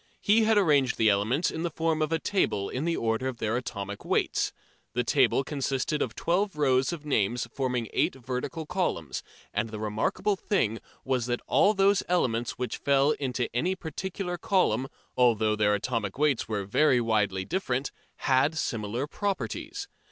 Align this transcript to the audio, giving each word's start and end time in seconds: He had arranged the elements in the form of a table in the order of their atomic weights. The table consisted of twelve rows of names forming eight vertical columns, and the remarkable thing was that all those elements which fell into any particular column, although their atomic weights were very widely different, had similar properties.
He 0.19 0.45
had 0.45 0.57
arranged 0.57 0.97
the 0.97 1.11
elements 1.11 1.51
in 1.51 1.61
the 1.61 1.69
form 1.69 2.01
of 2.01 2.11
a 2.11 2.17
table 2.17 2.69
in 2.69 2.85
the 2.85 2.97
order 2.97 3.27
of 3.27 3.37
their 3.37 3.55
atomic 3.55 4.03
weights. 4.03 4.51
The 4.93 5.03
table 5.03 5.43
consisted 5.43 6.01
of 6.01 6.15
twelve 6.15 6.55
rows 6.55 6.91
of 6.91 7.05
names 7.05 7.47
forming 7.53 7.87
eight 7.93 8.15
vertical 8.15 8.65
columns, 8.65 9.21
and 9.53 9.69
the 9.69 9.77
remarkable 9.77 10.35
thing 10.35 10.79
was 11.05 11.27
that 11.27 11.43
all 11.45 11.75
those 11.75 12.01
elements 12.09 12.53
which 12.57 12.77
fell 12.77 13.11
into 13.11 13.47
any 13.55 13.75
particular 13.75 14.39
column, 14.39 14.87
although 15.15 15.55
their 15.55 15.75
atomic 15.75 16.17
weights 16.17 16.47
were 16.49 16.65
very 16.65 16.99
widely 16.99 17.45
different, 17.45 17.91
had 18.15 18.57
similar 18.57 19.05
properties. 19.05 19.87